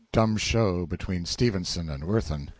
[0.11, 2.49] Dumb show between STEPHENSON and WIRTHIN.)